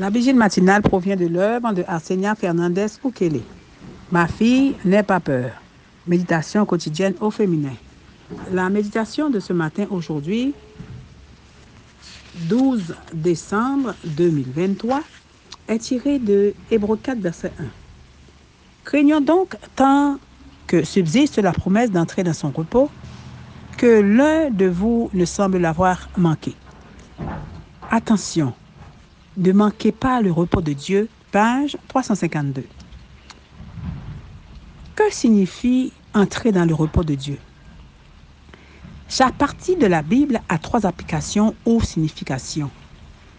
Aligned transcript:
La 0.00 0.08
vigile 0.08 0.34
matinale 0.34 0.80
provient 0.80 1.14
de 1.14 1.26
l'œuvre 1.26 1.74
de 1.74 1.84
Arsenia 1.86 2.34
Fernandez 2.34 2.86
Ukele. 3.04 3.42
Ma 4.10 4.26
fille, 4.26 4.74
n'aie 4.82 5.02
pas 5.02 5.20
peur. 5.20 5.50
Méditation 6.06 6.64
quotidienne 6.64 7.12
au 7.20 7.30
féminin. 7.30 7.74
La 8.50 8.70
méditation 8.70 9.28
de 9.28 9.38
ce 9.40 9.52
matin 9.52 9.84
aujourd'hui, 9.90 10.54
12 12.48 12.94
décembre 13.12 13.94
2023, 14.06 15.02
est 15.68 15.78
tirée 15.80 16.18
de 16.18 16.54
Hébreu 16.70 16.96
4, 16.96 17.18
verset 17.18 17.52
1. 17.60 17.64
Craignons 18.84 19.20
donc 19.20 19.54
tant 19.76 20.16
que 20.66 20.82
subsiste 20.82 21.36
la 21.36 21.52
promesse 21.52 21.90
d'entrer 21.90 22.22
dans 22.22 22.32
son 22.32 22.48
repos, 22.48 22.88
que 23.76 24.00
l'un 24.00 24.48
de 24.48 24.64
vous 24.64 25.10
ne 25.12 25.26
semble 25.26 25.58
l'avoir 25.58 26.08
manqué. 26.16 26.54
Attention, 27.90 28.54
ne 29.36 29.52
manquez 29.52 29.92
pas 29.92 30.20
le 30.20 30.32
repos 30.32 30.60
de 30.60 30.72
Dieu, 30.72 31.08
page 31.30 31.76
352. 31.88 32.64
Que 34.96 35.12
signifie 35.12 35.92
entrer 36.14 36.52
dans 36.52 36.64
le 36.64 36.74
repos 36.74 37.04
de 37.04 37.14
Dieu? 37.14 37.38
Chaque 39.08 39.34
partie 39.34 39.76
de 39.76 39.86
la 39.86 40.02
Bible 40.02 40.40
a 40.48 40.58
trois 40.58 40.86
applications 40.86 41.54
ou 41.64 41.80
significations. 41.80 42.70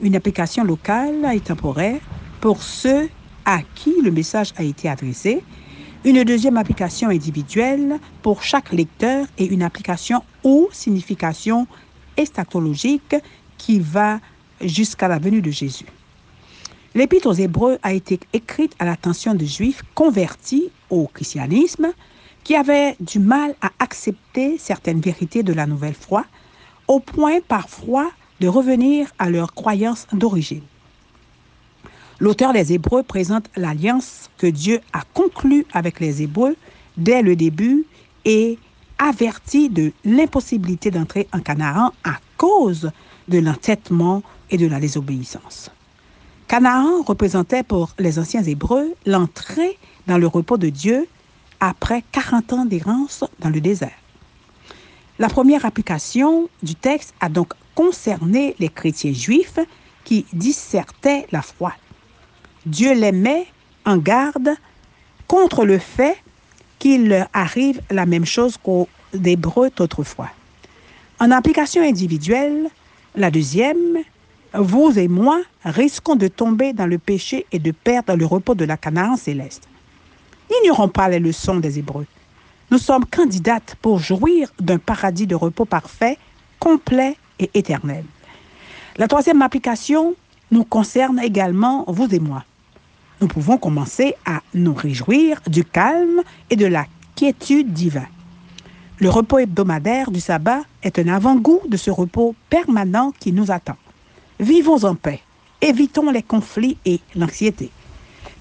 Une 0.00 0.16
application 0.16 0.64
locale 0.64 1.26
et 1.34 1.40
temporaire 1.40 2.00
pour 2.40 2.62
ceux 2.62 3.08
à 3.44 3.60
qui 3.74 3.94
le 4.02 4.10
message 4.10 4.52
a 4.56 4.62
été 4.62 4.88
adressé, 4.88 5.42
une 6.04 6.24
deuxième 6.24 6.58
application 6.58 7.08
individuelle 7.08 7.98
pour 8.22 8.42
chaque 8.42 8.72
lecteur 8.72 9.26
et 9.38 9.46
une 9.46 9.62
application 9.62 10.22
ou 10.42 10.68
signification 10.72 11.66
estatologique 12.16 13.16
qui 13.56 13.80
va 13.80 14.20
jusqu'à 14.60 15.08
la 15.08 15.18
venue 15.18 15.42
de 15.42 15.50
Jésus. 15.50 15.86
L'Épître 16.94 17.26
aux 17.28 17.34
Hébreux 17.34 17.78
a 17.82 17.92
été 17.92 18.20
écrite 18.32 18.74
à 18.78 18.84
l'attention 18.84 19.34
de 19.34 19.44
Juifs 19.44 19.82
convertis 19.94 20.70
au 20.90 21.08
christianisme 21.08 21.92
qui 22.44 22.54
avaient 22.54 22.94
du 23.00 23.18
mal 23.18 23.54
à 23.60 23.70
accepter 23.78 24.58
certaines 24.58 25.00
vérités 25.00 25.42
de 25.42 25.52
la 25.52 25.66
nouvelle 25.66 25.94
foi, 25.94 26.24
au 26.86 27.00
point 27.00 27.40
parfois 27.40 28.10
de 28.40 28.46
revenir 28.46 29.10
à 29.18 29.30
leurs 29.30 29.54
croyances 29.54 30.06
d'origine. 30.12 30.62
L'auteur 32.20 32.52
des 32.52 32.72
Hébreux 32.72 33.02
présente 33.02 33.50
l'alliance 33.56 34.30
que 34.38 34.46
Dieu 34.46 34.80
a 34.92 35.02
conclue 35.14 35.66
avec 35.72 35.98
les 35.98 36.22
Hébreux 36.22 36.54
dès 36.96 37.22
le 37.22 37.34
début 37.34 37.84
et 38.24 38.58
avertit 38.98 39.68
de 39.68 39.92
l'impossibilité 40.04 40.90
d'entrer 40.90 41.26
en 41.32 41.40
Canaan 41.40 41.92
à 42.04 42.18
cause 42.44 42.90
de 43.26 43.38
l'entêtement 43.38 44.22
et 44.50 44.58
de 44.58 44.66
la 44.66 44.78
désobéissance. 44.78 45.70
Canaan 46.46 47.00
représentait 47.02 47.62
pour 47.62 47.94
les 47.98 48.18
anciens 48.18 48.42
Hébreux 48.42 48.92
l'entrée 49.06 49.78
dans 50.06 50.18
le 50.18 50.26
repos 50.26 50.58
de 50.58 50.68
Dieu 50.68 51.08
après 51.60 52.04
40 52.12 52.52
ans 52.52 52.64
d'errance 52.66 53.24
dans 53.38 53.48
le 53.48 53.62
désert. 53.62 53.96
La 55.18 55.30
première 55.30 55.64
application 55.64 56.50
du 56.62 56.74
texte 56.74 57.14
a 57.18 57.30
donc 57.30 57.54
concerné 57.74 58.54
les 58.58 58.68
chrétiens 58.68 59.14
juifs 59.14 59.58
qui 60.04 60.26
dissertaient 60.34 61.26
la 61.32 61.40
foi. 61.40 61.72
Dieu 62.66 62.92
les 62.92 63.12
met 63.12 63.46
en 63.86 63.96
garde 63.96 64.50
contre 65.28 65.64
le 65.64 65.78
fait 65.78 66.18
qu'il 66.78 67.08
leur 67.08 67.26
arrive 67.32 67.80
la 67.90 68.04
même 68.04 68.26
chose 68.26 68.58
qu'aux 68.58 68.86
Hébreux 69.14 69.70
d'autrefois. 69.74 70.28
En 71.24 71.30
application 71.30 71.80
individuelle, 71.80 72.68
la 73.16 73.30
deuxième, 73.30 73.96
vous 74.52 74.98
et 74.98 75.08
moi 75.08 75.40
risquons 75.64 76.16
de 76.16 76.28
tomber 76.28 76.74
dans 76.74 76.84
le 76.84 76.98
péché 76.98 77.46
et 77.50 77.58
de 77.58 77.70
perdre 77.70 78.14
le 78.14 78.26
repos 78.26 78.54
de 78.54 78.66
la 78.66 78.76
Canaan 78.76 79.16
céleste. 79.16 79.66
Ignorons 80.60 80.90
pas 80.90 81.08
les 81.08 81.20
leçons 81.20 81.56
des 81.56 81.78
Hébreux. 81.78 82.04
Nous 82.70 82.76
sommes 82.76 83.06
candidates 83.06 83.74
pour 83.80 84.00
jouir 84.00 84.52
d'un 84.60 84.76
paradis 84.76 85.26
de 85.26 85.34
repos 85.34 85.64
parfait, 85.64 86.18
complet 86.60 87.16
et 87.38 87.50
éternel. 87.54 88.04
La 88.98 89.08
troisième 89.08 89.40
application 89.40 90.16
nous 90.50 90.64
concerne 90.64 91.20
également 91.20 91.86
vous 91.88 92.14
et 92.14 92.20
moi. 92.20 92.44
Nous 93.22 93.28
pouvons 93.28 93.56
commencer 93.56 94.14
à 94.26 94.42
nous 94.52 94.74
réjouir 94.74 95.40
du 95.46 95.64
calme 95.64 96.20
et 96.50 96.56
de 96.56 96.66
la 96.66 96.84
quiétude 97.16 97.72
divin. 97.72 98.08
Le 99.00 99.10
repos 99.10 99.38
hebdomadaire 99.38 100.12
du 100.12 100.20
sabbat 100.20 100.60
est 100.84 101.00
un 101.00 101.08
avant-goût 101.08 101.62
de 101.66 101.76
ce 101.76 101.90
repos 101.90 102.36
permanent 102.48 103.12
qui 103.18 103.32
nous 103.32 103.50
attend. 103.50 103.76
Vivons 104.38 104.84
en 104.84 104.94
paix, 104.94 105.20
évitons 105.60 106.10
les 106.10 106.22
conflits 106.22 106.78
et 106.84 107.00
l'anxiété. 107.16 107.70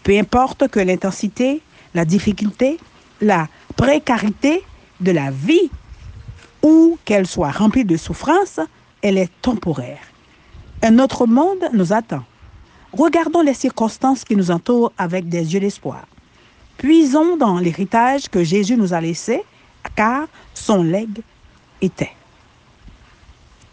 Peu 0.03 0.15
importe 0.17 0.67
que 0.67 0.79
l'intensité, 0.79 1.61
la 1.95 2.05
difficulté, 2.05 2.77
la 3.19 3.47
précarité 3.75 4.61
de 5.01 5.11
la 5.11 5.31
vie 5.31 5.71
ou 6.61 6.99
qu'elle 7.03 7.25
soit 7.25 7.51
remplie 7.51 7.85
de 7.85 7.97
souffrances, 7.97 8.59
elle 9.01 9.17
est 9.17 9.31
temporaire. 9.41 10.01
Un 10.83 10.99
autre 10.99 11.25
monde 11.25 11.69
nous 11.73 11.93
attend. 11.93 12.23
Regardons 12.91 13.41
les 13.41 13.55
circonstances 13.55 14.23
qui 14.23 14.35
nous 14.35 14.51
entourent 14.51 14.91
avec 14.99 15.27
des 15.29 15.55
yeux 15.55 15.59
d'espoir. 15.59 16.05
Puisons 16.77 17.37
dans 17.37 17.57
l'héritage 17.57 18.29
que 18.29 18.43
Jésus 18.43 18.77
nous 18.77 18.93
a 18.93 19.01
laissé, 19.01 19.41
car 19.95 20.27
son 20.53 20.83
legs 20.83 21.21
était. 21.81 22.13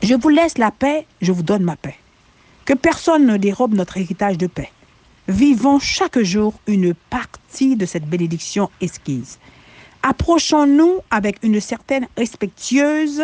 Je 0.02 0.14
vous 0.14 0.28
laisse 0.28 0.58
la 0.58 0.70
paix, 0.70 1.06
je 1.20 1.32
vous 1.32 1.42
donne 1.42 1.62
ma 1.62 1.76
paix. 1.76 1.96
Que 2.64 2.74
personne 2.74 3.26
ne 3.26 3.36
dérobe 3.36 3.74
notre 3.74 3.98
héritage 3.98 4.38
de 4.38 4.46
paix. 4.46 4.70
Vivons 5.28 5.78
chaque 5.78 6.20
jour 6.20 6.54
une 6.66 6.94
partie 6.94 7.76
de 7.76 7.86
cette 7.86 8.06
bénédiction 8.06 8.70
esquisse. 8.80 9.38
Approchons-nous 10.02 11.00
avec 11.10 11.38
une 11.42 11.60
certaine 11.60 12.08
respectueuse 12.16 13.22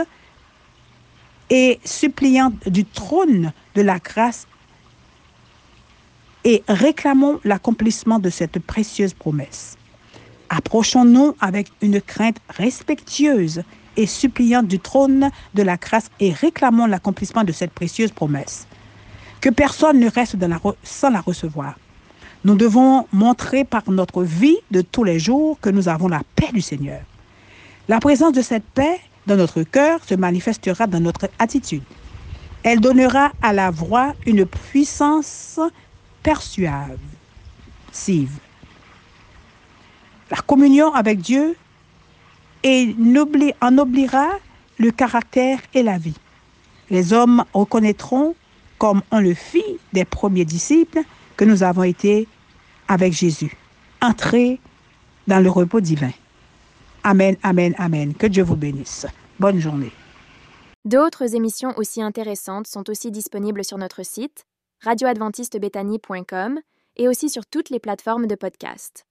et 1.48 1.80
suppliante 1.84 2.68
du 2.68 2.84
trône 2.84 3.52
de 3.74 3.82
la 3.82 3.98
grâce 3.98 4.46
et 6.44 6.62
réclamons 6.68 7.40
l'accomplissement 7.44 8.18
de 8.18 8.30
cette 8.30 8.58
précieuse 8.58 9.14
promesse. 9.14 9.75
Approchons-nous 10.48 11.34
avec 11.40 11.68
une 11.82 12.00
crainte 12.00 12.38
respectueuse 12.48 13.62
et 13.96 14.06
suppliante 14.06 14.68
du 14.68 14.78
trône 14.78 15.30
de 15.54 15.62
la 15.62 15.76
grâce 15.76 16.08
et 16.20 16.32
réclamons 16.32 16.86
l'accomplissement 16.86 17.44
de 17.44 17.52
cette 17.52 17.72
précieuse 17.72 18.12
promesse. 18.12 18.66
Que 19.40 19.48
personne 19.50 19.98
ne 19.98 20.08
reste 20.08 20.36
sans 20.82 21.10
la 21.10 21.20
recevoir. 21.20 21.78
Nous 22.44 22.54
devons 22.54 23.06
montrer 23.12 23.64
par 23.64 23.90
notre 23.90 24.22
vie 24.22 24.58
de 24.70 24.82
tous 24.82 25.02
les 25.04 25.18
jours 25.18 25.58
que 25.60 25.70
nous 25.70 25.88
avons 25.88 26.08
la 26.08 26.22
paix 26.36 26.52
du 26.52 26.60
Seigneur. 26.60 27.00
La 27.88 27.98
présence 27.98 28.32
de 28.32 28.42
cette 28.42 28.66
paix 28.66 29.00
dans 29.26 29.36
notre 29.36 29.62
cœur 29.62 30.00
se 30.04 30.14
manifestera 30.14 30.86
dans 30.86 31.00
notre 31.00 31.28
attitude. 31.38 31.82
Elle 32.62 32.80
donnera 32.80 33.32
à 33.42 33.52
la 33.52 33.70
voix 33.70 34.14
une 34.26 34.46
puissance 34.46 35.60
persuasive. 36.22 36.98
La 40.30 40.38
communion 40.38 40.92
avec 40.94 41.20
Dieu 41.20 41.56
et 42.62 42.94
en 43.60 43.78
oubliera 43.78 44.28
le 44.78 44.90
caractère 44.90 45.60
et 45.74 45.82
la 45.82 45.98
vie. 45.98 46.16
Les 46.90 47.12
hommes 47.12 47.44
reconnaîtront, 47.52 48.34
comme 48.78 49.02
on 49.10 49.20
le 49.20 49.34
fit 49.34 49.78
des 49.92 50.04
premiers 50.04 50.44
disciples, 50.44 51.00
que 51.36 51.44
nous 51.44 51.62
avons 51.62 51.82
été 51.82 52.26
avec 52.88 53.12
Jésus, 53.12 53.56
entrés 54.00 54.60
dans 55.26 55.40
le 55.40 55.50
repos 55.50 55.80
divin. 55.80 56.12
Amen, 57.02 57.36
amen, 57.42 57.74
amen. 57.78 58.14
Que 58.14 58.26
Dieu 58.26 58.42
vous 58.42 58.56
bénisse. 58.56 59.06
Bonne 59.38 59.60
journée. 59.60 59.92
D'autres 60.84 61.34
émissions 61.34 61.72
aussi 61.76 62.02
intéressantes 62.02 62.66
sont 62.66 62.88
aussi 62.90 63.10
disponibles 63.10 63.64
sur 63.64 63.78
notre 63.78 64.04
site 64.04 64.44
radioadventistebethany.com 64.82 66.60
et 66.96 67.08
aussi 67.08 67.28
sur 67.28 67.46
toutes 67.46 67.70
les 67.70 67.80
plateformes 67.80 68.26
de 68.26 68.34
podcast. 68.34 69.05